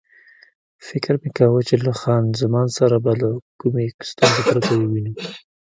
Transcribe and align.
فکر 0.87 1.13
مې 1.21 1.29
کاوه 1.37 1.61
چې 1.69 1.75
له 1.85 1.93
خان 1.99 2.23
زمان 2.41 2.67
سره 2.77 2.95
به 3.03 3.11
له 3.21 3.29
کومې 3.61 3.85
ستونزې 4.09 4.41
پرته 4.49 4.71
ووینو. 4.77 5.13